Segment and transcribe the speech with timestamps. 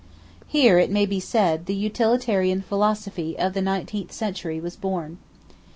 [0.47, 5.19] Here, it may be said, the Utilitarian philosophy of the nineteenth century was born.